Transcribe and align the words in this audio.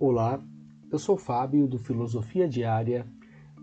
Olá, 0.00 0.40
eu 0.92 0.98
sou 0.98 1.16
Fábio 1.16 1.66
do 1.66 1.76
Filosofia 1.76 2.48
Diária 2.48 3.04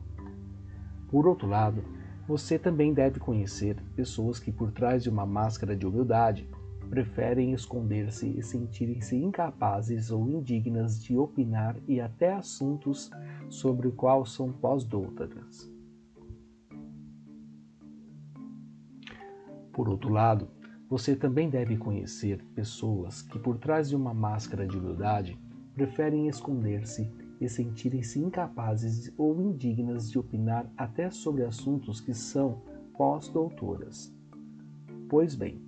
Por 1.09 1.26
outro 1.26 1.48
lado, 1.48 1.82
você 2.28 2.60
também 2.60 2.95
deve 2.95 3.18
conhecer 3.18 3.76
pessoas 3.96 4.38
que, 4.38 4.52
por 4.52 4.70
trás 4.70 5.02
de 5.02 5.10
uma 5.10 5.26
máscara 5.26 5.74
de 5.74 5.84
humildade, 5.84 6.48
preferem 6.88 7.52
esconder-se 7.52 8.26
e 8.26 8.42
sentirem-se 8.42 9.16
incapazes 9.16 10.10
ou 10.10 10.29
indignas 10.29 11.02
de 11.02 11.16
opinar 11.16 11.76
e 11.87 12.01
até 12.01 12.32
assuntos 12.32 13.10
sobre 13.48 13.88
o 13.88 13.93
qual 13.93 14.24
são 14.24 14.52
pós-doutoras. 14.52 15.70
Por 19.73 19.88
outro 19.88 20.10
lado, 20.10 20.48
você 20.88 21.16
também 21.16 21.51
deve 21.51 21.76
conhecer 21.76 22.43
pessoas 22.54 23.21
que, 23.23 23.38
por 23.38 23.59
trás 23.59 23.88
de 23.88 23.96
uma 23.96 24.15
máscara 24.15 24.66
de 24.66 24.78
humildade, 24.78 25.38
preferem 25.74 26.28
esconder-se 26.28 27.10
e 27.40 27.48
sentirem-se 27.48 28.18
incapazes 28.18 29.12
ou 29.18 29.38
indignas 29.43 30.10
de 30.10 30.18
opinar 30.18 30.71
até 30.76 31.10
sobre 31.10 31.45
assuntos 31.45 32.00
que 32.00 32.15
são 32.15 32.62
pós-doutoras. 32.96 34.15
Pois 35.09 35.34
bem, 35.34 35.60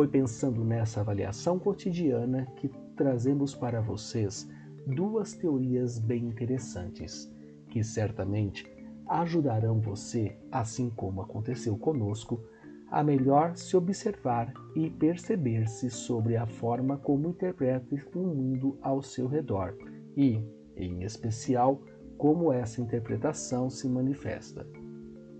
foi 0.00 0.08
pensando 0.08 0.64
nessa 0.64 1.02
avaliação 1.02 1.58
cotidiana 1.58 2.46
que 2.56 2.70
trazemos 2.96 3.54
para 3.54 3.82
vocês 3.82 4.48
duas 4.86 5.34
teorias 5.34 5.98
bem 5.98 6.24
interessantes, 6.24 7.30
que 7.68 7.84
certamente 7.84 8.64
ajudarão 9.06 9.78
você, 9.78 10.38
assim 10.50 10.88
como 10.88 11.20
aconteceu 11.20 11.76
conosco, 11.76 12.42
a 12.90 13.04
melhor 13.04 13.54
se 13.58 13.76
observar 13.76 14.50
e 14.74 14.88
perceber-se 14.88 15.90
sobre 15.90 16.34
a 16.34 16.46
forma 16.46 16.96
como 16.96 17.28
interpreta 17.28 17.94
o 18.14 18.20
mundo 18.20 18.78
ao 18.80 19.02
seu 19.02 19.26
redor 19.26 19.76
e, 20.16 20.42
em 20.78 21.02
especial, 21.02 21.78
como 22.16 22.50
essa 22.50 22.80
interpretação 22.80 23.68
se 23.68 23.86
manifesta. 23.86 24.66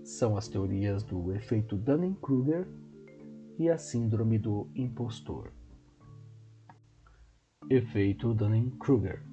São 0.03 0.37
as 0.37 0.47
teorias 0.47 1.01
do 1.03 1.33
efeito 1.33 1.75
Dunning-Kruger 1.75 2.67
e 3.57 3.69
a 3.69 3.77
síndrome 3.77 4.37
do 4.37 4.69
impostor. 4.75 5.51
Efeito 7.69 8.33
Dunning-Kruger 8.33 9.23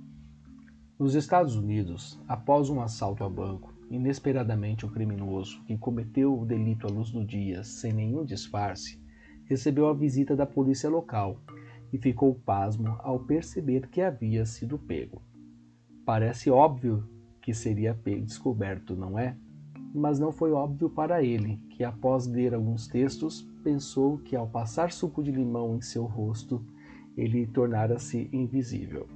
Nos 0.98 1.14
Estados 1.14 1.56
Unidos, 1.56 2.20
após 2.28 2.70
um 2.70 2.80
assalto 2.80 3.24
a 3.24 3.28
banco, 3.28 3.72
inesperadamente 3.90 4.84
o 4.84 4.90
criminoso, 4.90 5.62
que 5.64 5.76
cometeu 5.78 6.38
o 6.38 6.44
delito 6.44 6.86
à 6.86 6.90
luz 6.90 7.10
do 7.10 7.24
dia 7.24 7.64
sem 7.64 7.92
nenhum 7.92 8.24
disfarce, 8.24 9.00
recebeu 9.46 9.88
a 9.88 9.94
visita 9.94 10.36
da 10.36 10.46
polícia 10.46 10.90
local 10.90 11.40
e 11.92 11.98
ficou 11.98 12.34
pasmo 12.34 12.96
ao 13.00 13.20
perceber 13.20 13.88
que 13.88 14.00
havia 14.00 14.44
sido 14.44 14.78
pego. 14.78 15.22
Parece 16.04 16.50
óbvio 16.50 17.08
que 17.40 17.54
seria 17.54 17.98
descoberto, 18.24 18.94
não 18.94 19.18
é? 19.18 19.36
Mas 19.94 20.18
não 20.18 20.30
foi 20.30 20.52
óbvio 20.52 20.90
para 20.90 21.22
ele, 21.22 21.56
que 21.70 21.82
após 21.82 22.26
ler 22.26 22.54
alguns 22.54 22.86
textos, 22.86 23.48
pensou 23.62 24.18
que 24.18 24.34
ao 24.34 24.46
passar 24.46 24.92
suco 24.92 25.22
de 25.22 25.30
limão 25.30 25.76
em 25.76 25.80
seu 25.80 26.04
rosto, 26.04 26.64
ele 27.16 27.46
tornara-se 27.46 28.28
invisível. 28.32 29.08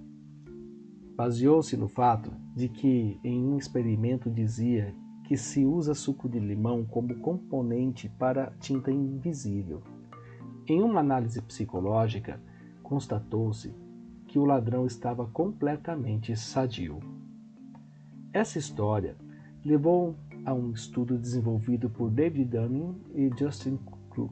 Baseou-se 1.16 1.76
no 1.76 1.88
fato 1.88 2.32
de 2.54 2.68
que 2.68 3.18
em 3.22 3.44
um 3.44 3.56
experimento 3.56 4.30
dizia 4.30 4.94
que 5.24 5.36
se 5.36 5.64
usa 5.64 5.94
suco 5.94 6.28
de 6.28 6.38
limão 6.38 6.84
como 6.84 7.14
componente 7.16 8.08
para 8.08 8.52
tinta 8.58 8.90
invisível. 8.90 9.82
Em 10.66 10.82
uma 10.82 11.00
análise 11.00 11.40
psicológica, 11.40 12.40
constatou-se 12.82 13.74
que 14.26 14.38
o 14.38 14.44
ladrão 14.44 14.86
estava 14.86 15.26
completamente 15.26 16.36
sadio. 16.36 16.98
Essa 18.32 18.58
história 18.58 19.16
levou 19.64 20.16
a 20.44 20.52
um 20.52 20.72
estudo 20.72 21.16
desenvolvido 21.16 21.88
por 21.88 22.10
David 22.10 22.50
Dunning 22.50 22.96
e 23.14 23.30
Justin 23.38 23.78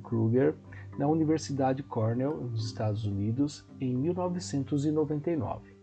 Kruger 0.02 0.54
na 0.98 1.08
Universidade 1.08 1.82
Cornell, 1.82 2.36
nos 2.36 2.66
Estados 2.66 3.04
Unidos, 3.04 3.66
em 3.80 3.96
1999. 3.96 5.76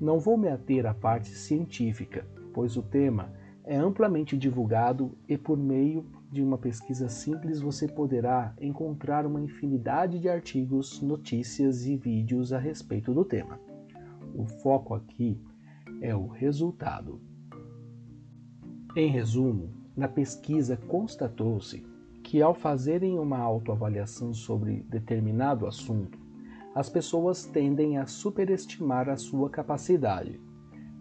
Não 0.00 0.18
vou 0.18 0.36
me 0.36 0.48
ater 0.48 0.86
à 0.86 0.94
parte 0.94 1.28
científica, 1.30 2.26
pois 2.52 2.76
o 2.76 2.82
tema 2.82 3.32
é 3.64 3.76
amplamente 3.76 4.36
divulgado 4.36 5.10
e 5.28 5.36
por 5.36 5.58
meio 5.58 6.06
de 6.30 6.42
uma 6.42 6.58
pesquisa 6.58 7.08
simples 7.08 7.60
você 7.60 7.88
poderá 7.88 8.54
encontrar 8.60 9.26
uma 9.26 9.40
infinidade 9.40 10.20
de 10.20 10.28
artigos, 10.28 11.00
notícias 11.02 11.86
e 11.86 11.96
vídeos 11.96 12.52
a 12.52 12.58
respeito 12.58 13.12
do 13.12 13.24
tema. 13.24 13.58
O 14.34 14.44
foco 14.46 14.94
aqui 14.94 15.40
é 16.00 16.14
o 16.14 16.26
resultado. 16.26 17.20
Em 18.94 19.08
resumo, 19.08 19.70
na 19.96 20.06
pesquisa 20.06 20.76
constatou-se 20.76 21.95
que, 22.26 22.42
ao 22.42 22.52
fazerem 22.52 23.20
uma 23.20 23.38
autoavaliação 23.38 24.34
sobre 24.34 24.84
determinado 24.88 25.64
assunto, 25.64 26.18
as 26.74 26.90
pessoas 26.90 27.44
tendem 27.44 27.98
a 27.98 28.06
superestimar 28.06 29.08
a 29.08 29.16
sua 29.16 29.48
capacidade, 29.48 30.40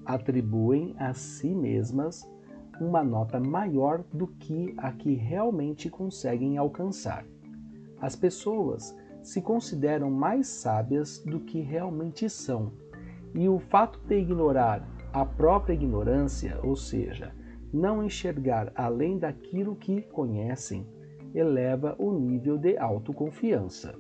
atribuem 0.05 0.95
a 0.99 1.15
si 1.15 1.49
mesmas 1.55 2.23
uma 2.79 3.03
nota 3.03 3.39
maior 3.39 4.03
do 4.13 4.27
que 4.27 4.75
a 4.77 4.91
que 4.91 5.15
realmente 5.15 5.89
conseguem 5.89 6.59
alcançar. 6.59 7.25
As 7.99 8.15
pessoas 8.15 8.95
se 9.23 9.41
consideram 9.41 10.11
mais 10.11 10.45
sábias 10.47 11.23
do 11.25 11.39
que 11.39 11.59
realmente 11.59 12.29
são, 12.29 12.71
e 13.33 13.49
o 13.49 13.57
fato 13.57 13.99
de 14.07 14.19
ignorar 14.19 14.87
a 15.11 15.25
própria 15.25 15.73
ignorância, 15.73 16.59
ou 16.61 16.75
seja, 16.75 17.33
não 17.73 18.03
enxergar 18.03 18.71
além 18.75 19.17
daquilo 19.17 19.75
que 19.75 20.03
conhecem, 20.03 20.85
eleva 21.35 21.95
o 21.99 22.17
nível 22.17 22.57
de 22.57 22.77
autoconfiança. 22.77 23.93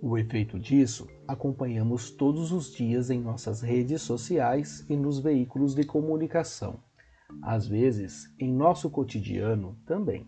O 0.00 0.16
efeito 0.16 0.58
disso 0.60 1.08
acompanhamos 1.26 2.10
todos 2.10 2.52
os 2.52 2.72
dias 2.72 3.10
em 3.10 3.20
nossas 3.20 3.62
redes 3.62 4.02
sociais 4.02 4.84
e 4.88 4.96
nos 4.96 5.18
veículos 5.18 5.74
de 5.74 5.84
comunicação, 5.84 6.78
às 7.42 7.66
vezes 7.66 8.32
em 8.38 8.52
nosso 8.52 8.90
cotidiano 8.90 9.76
também. 9.86 10.26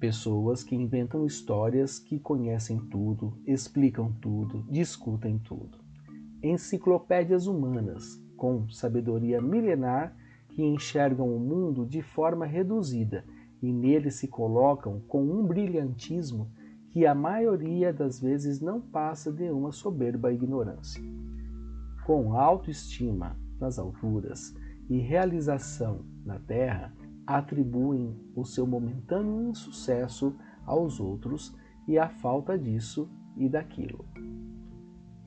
Pessoas 0.00 0.62
que 0.62 0.76
inventam 0.76 1.26
histórias 1.26 1.98
que 1.98 2.20
conhecem 2.20 2.78
tudo, 2.88 3.36
explicam 3.44 4.12
tudo, 4.22 4.64
discutem 4.70 5.38
tudo. 5.40 5.76
Enciclopédias 6.40 7.48
humanas 7.48 8.04
com 8.36 8.70
sabedoria 8.70 9.42
milenar 9.42 10.16
que 10.50 10.62
enxergam 10.62 11.34
o 11.34 11.40
mundo 11.40 11.84
de 11.84 12.00
forma 12.00 12.46
reduzida 12.46 13.24
e 13.62 13.72
nele 13.72 14.10
se 14.10 14.28
colocam 14.28 15.00
com 15.08 15.22
um 15.22 15.46
brilhantismo 15.46 16.50
que 16.90 17.06
a 17.06 17.14
maioria 17.14 17.92
das 17.92 18.20
vezes 18.20 18.60
não 18.60 18.80
passa 18.80 19.32
de 19.32 19.50
uma 19.50 19.72
soberba 19.72 20.32
ignorância. 20.32 21.02
Com 22.06 22.34
autoestima 22.34 23.36
nas 23.60 23.78
alturas 23.78 24.54
e 24.88 24.98
realização 24.98 26.04
na 26.24 26.38
terra, 26.38 26.94
atribuem 27.26 28.16
o 28.34 28.44
seu 28.44 28.66
momentâneo 28.66 29.50
insucesso 29.50 30.34
aos 30.64 30.98
outros 30.98 31.54
e 31.86 31.98
a 31.98 32.08
falta 32.08 32.58
disso 32.58 33.08
e 33.36 33.48
daquilo. 33.48 34.04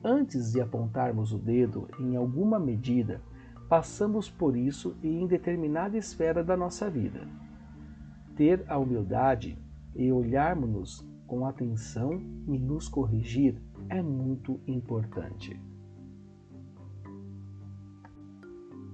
Antes 0.02 0.50
de 0.50 0.60
apontarmos 0.60 1.32
o 1.32 1.38
dedo 1.38 1.88
em 2.00 2.16
alguma 2.16 2.58
medida, 2.58 3.22
passamos 3.68 4.28
por 4.28 4.56
isso 4.56 4.96
em 5.00 5.26
determinada 5.28 5.96
esfera 5.96 6.42
da 6.42 6.56
nossa 6.56 6.90
vida 6.90 7.20
ter 8.36 8.64
a 8.68 8.78
humildade 8.78 9.58
e 9.94 10.10
olharmos-nos 10.10 11.06
com 11.26 11.46
atenção 11.46 12.20
e 12.46 12.58
nos 12.58 12.88
corrigir 12.88 13.60
é 13.88 14.02
muito 14.02 14.60
importante. 14.66 15.60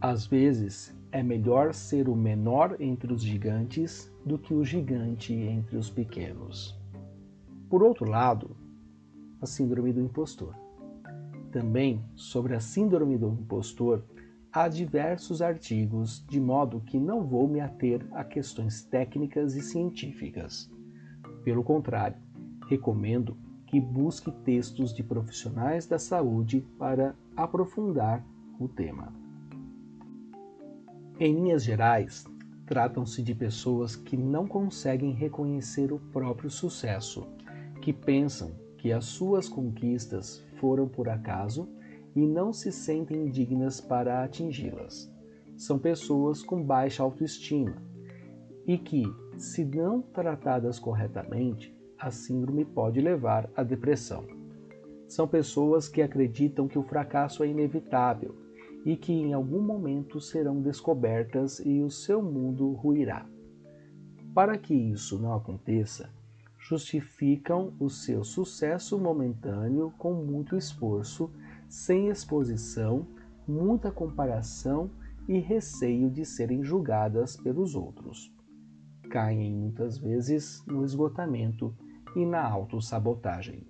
Às 0.00 0.26
vezes, 0.26 0.96
é 1.10 1.22
melhor 1.22 1.74
ser 1.74 2.08
o 2.08 2.14
menor 2.14 2.76
entre 2.80 3.12
os 3.12 3.22
gigantes 3.22 4.12
do 4.24 4.38
que 4.38 4.54
o 4.54 4.64
gigante 4.64 5.32
entre 5.32 5.76
os 5.76 5.90
pequenos. 5.90 6.78
Por 7.68 7.82
outro 7.82 8.08
lado, 8.08 8.56
a 9.40 9.46
síndrome 9.46 9.92
do 9.92 10.00
impostor. 10.00 10.54
Também 11.50 12.04
sobre 12.14 12.54
a 12.54 12.60
síndrome 12.60 13.16
do 13.16 13.28
impostor 13.28 14.04
há 14.58 14.66
diversos 14.66 15.40
artigos, 15.40 16.26
de 16.28 16.40
modo 16.40 16.80
que 16.80 16.98
não 16.98 17.24
vou 17.24 17.46
me 17.46 17.60
ater 17.60 18.04
a 18.10 18.24
questões 18.24 18.82
técnicas 18.82 19.54
e 19.54 19.62
científicas. 19.62 20.68
Pelo 21.44 21.62
contrário, 21.62 22.16
recomendo 22.68 23.36
que 23.68 23.80
busque 23.80 24.32
textos 24.42 24.92
de 24.92 25.04
profissionais 25.04 25.86
da 25.86 25.96
saúde 25.96 26.66
para 26.76 27.14
aprofundar 27.36 28.26
o 28.58 28.66
tema. 28.66 29.12
Em 31.20 31.32
linhas 31.36 31.62
gerais, 31.62 32.24
tratam-se 32.66 33.22
de 33.22 33.36
pessoas 33.36 33.94
que 33.94 34.16
não 34.16 34.48
conseguem 34.48 35.12
reconhecer 35.12 35.92
o 35.92 36.00
próprio 36.00 36.50
sucesso, 36.50 37.28
que 37.80 37.92
pensam 37.92 38.56
que 38.76 38.92
as 38.92 39.04
suas 39.04 39.48
conquistas 39.48 40.44
foram 40.58 40.88
por 40.88 41.08
acaso 41.08 41.77
e 42.14 42.26
não 42.26 42.52
se 42.52 42.72
sentem 42.72 43.30
dignas 43.30 43.80
para 43.80 44.22
atingi-las. 44.22 45.12
São 45.56 45.78
pessoas 45.78 46.42
com 46.42 46.62
baixa 46.62 47.02
autoestima 47.02 47.82
e 48.66 48.76
que, 48.76 49.02
se 49.36 49.64
não 49.64 50.02
tratadas 50.02 50.78
corretamente, 50.78 51.74
a 51.98 52.10
síndrome 52.10 52.64
pode 52.64 53.00
levar 53.00 53.50
à 53.56 53.62
depressão. 53.62 54.24
São 55.08 55.26
pessoas 55.26 55.88
que 55.88 56.02
acreditam 56.02 56.68
que 56.68 56.78
o 56.78 56.82
fracasso 56.82 57.42
é 57.42 57.48
inevitável 57.48 58.34
e 58.84 58.96
que 58.96 59.12
em 59.12 59.32
algum 59.32 59.60
momento 59.60 60.20
serão 60.20 60.60
descobertas 60.60 61.60
e 61.60 61.80
o 61.80 61.90
seu 61.90 62.22
mundo 62.22 62.72
ruirá. 62.72 63.26
Para 64.34 64.56
que 64.56 64.74
isso 64.74 65.18
não 65.18 65.34
aconteça, 65.34 66.10
justificam 66.58 67.72
o 67.80 67.88
seu 67.88 68.22
sucesso 68.22 68.98
momentâneo 68.98 69.92
com 69.98 70.12
muito 70.12 70.56
esforço, 70.56 71.30
sem 71.68 72.08
exposição, 72.08 73.06
muita 73.46 73.90
comparação 73.90 74.90
e 75.28 75.38
receio 75.38 76.10
de 76.10 76.24
serem 76.24 76.64
julgadas 76.64 77.36
pelos 77.36 77.74
outros. 77.74 78.32
Caem 79.10 79.54
muitas 79.54 79.98
vezes 79.98 80.64
no 80.66 80.84
esgotamento 80.84 81.74
e 82.16 82.24
na 82.24 82.42
autossabotagem. 82.42 83.66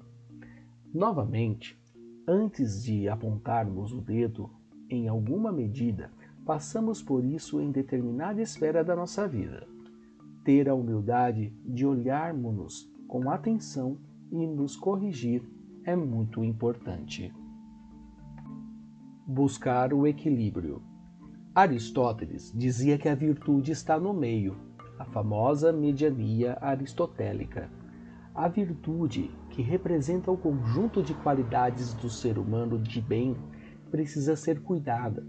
Novamente, 0.95 1.79
antes 2.27 2.83
de 2.83 3.09
apontarmos 3.09 3.93
o 3.93 4.01
dedo 4.01 4.51
em 4.89 5.09
alguma 5.09 5.53
medida, 5.53 6.11
passamos 6.47 7.03
por 7.03 7.25
isso 7.25 7.61
em 7.61 7.71
determinada 7.71 8.41
esfera 8.41 8.83
da 8.83 8.97
nossa 8.97 9.29
vida. 9.29 9.67
Ter 10.45 10.69
a 10.69 10.75
humildade 10.75 11.53
de 11.65 11.85
olharmos-nos 11.85 12.91
com 13.07 13.31
atenção 13.31 13.99
e 14.31 14.47
nos 14.47 14.77
corrigir 14.77 15.43
é 15.85 15.95
muito 15.95 16.43
importante. 16.43 17.33
Buscar 19.31 19.93
o 19.93 20.07
equilíbrio. 20.07 20.83
Aristóteles 21.55 22.51
dizia 22.57 22.97
que 22.97 23.11
a 23.11 23.15
virtude 23.15 23.73
está 23.73 24.01
no 24.01 24.15
meio, 24.15 24.57
a 24.99 25.05
famosa 25.05 25.71
mediania 25.71 26.57
aristotélica. 26.63 27.71
A 28.35 28.49
virtude, 28.49 29.31
que 29.51 29.61
representa 29.61 30.31
o 30.31 30.37
conjunto 30.39 31.03
de 31.03 31.13
qualidades 31.13 31.93
do 31.93 32.09
ser 32.09 32.39
humano 32.39 32.79
de 32.79 33.03
bem, 33.03 33.37
precisa 33.91 34.35
ser 34.35 34.63
cuidada 34.63 35.27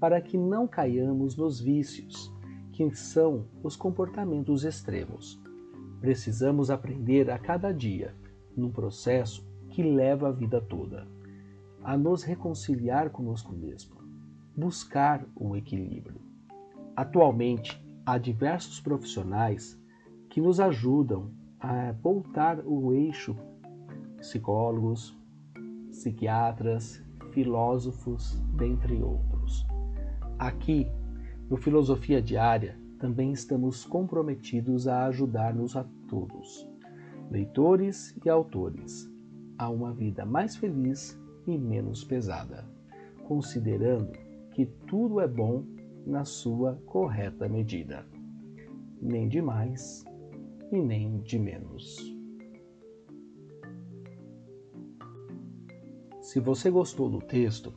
para 0.00 0.22
que 0.22 0.38
não 0.38 0.66
caiamos 0.66 1.36
nos 1.36 1.60
vícios, 1.60 2.32
que 2.72 2.94
são 2.94 3.46
os 3.62 3.76
comportamentos 3.76 4.64
extremos. 4.64 5.38
Precisamos 6.00 6.70
aprender 6.70 7.30
a 7.30 7.38
cada 7.38 7.72
dia, 7.72 8.14
num 8.56 8.70
processo 8.70 9.46
que 9.68 9.82
leva 9.82 10.30
a 10.30 10.32
vida 10.32 10.62
toda, 10.62 11.06
a 11.84 11.98
nos 11.98 12.22
reconciliar 12.22 13.10
conosco 13.10 13.52
mesmo, 13.52 13.96
buscar 14.56 15.26
o 15.36 15.54
equilíbrio. 15.54 16.20
Atualmente, 16.96 17.84
há 18.06 18.16
diversos 18.16 18.80
profissionais 18.80 19.78
que 20.30 20.40
nos 20.40 20.58
ajudam 20.58 21.30
a 21.60 21.92
voltar 21.92 22.60
o 22.64 22.92
eixo 22.94 23.36
psicólogos, 24.18 25.16
psiquiatras, 25.90 27.04
filósofos, 27.32 28.40
dentre 28.56 29.02
outros. 29.02 29.66
Aqui, 30.38 30.86
no 31.50 31.56
Filosofia 31.56 32.22
Diária, 32.22 32.78
também 32.98 33.32
estamos 33.32 33.84
comprometidos 33.84 34.88
a 34.88 35.04
ajudar-nos 35.06 35.76
a 35.76 35.84
todos, 36.08 36.66
leitores 37.30 38.16
e 38.24 38.30
autores, 38.30 39.10
a 39.58 39.68
uma 39.68 39.92
vida 39.92 40.24
mais 40.24 40.56
feliz 40.56 41.18
e 41.46 41.58
menos 41.58 42.04
pesada, 42.04 42.64
considerando 43.26 44.12
que 44.52 44.66
tudo 44.66 45.20
é 45.20 45.28
bom 45.28 45.64
na 46.06 46.24
sua 46.24 46.80
correta 46.86 47.48
medida, 47.48 48.06
nem 49.00 49.28
de 49.28 49.40
mais 49.40 50.04
e 50.70 50.80
nem 50.80 51.20
de 51.20 51.38
menos. 51.38 52.14
Se 56.20 56.38
você 56.40 56.70
gostou 56.70 57.10
do 57.10 57.20
texto, 57.20 57.72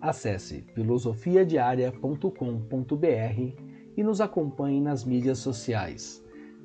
acesse 0.00 0.62
filosofiadiaria.com.br 0.74 3.62
e 3.96 4.02
nos 4.02 4.20
acompanhe 4.20 4.80
nas 4.80 5.04
mídias 5.04 5.38
sociais. 5.38 6.24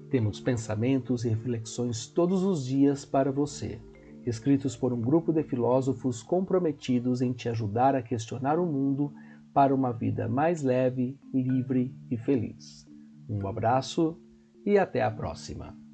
Temos 0.10 0.40
pensamentos 0.40 1.26
e 1.26 1.30
reflexões 1.30 2.08
todos 2.08 2.44
os 2.44 2.66
dias 2.66 3.04
para 3.04 3.32
você, 3.32 3.80
escritos 4.30 4.76
por 4.76 4.92
um 4.92 5.02
grupo 5.02 5.32
de 5.32 5.44
filósofos 5.44 6.22
comprometidos 6.22 7.22
em 7.22 7.34
te 7.34 7.50
ajudar 7.50 7.96
a 7.96 8.02
questionar 8.02 8.60
o 8.60 8.66
mundo 8.66 9.14
para 9.54 9.74
uma 9.74 9.92
vida 9.92 10.28
mais 10.28 10.62
leve, 10.62 11.18
livre 11.34 11.96
e 12.12 12.18
feliz. 12.18 12.88
Um 13.30 13.48
abraço 13.48 14.20
e 14.66 14.78
até 14.78 15.02
a 15.02 15.10
próxima! 15.10 15.87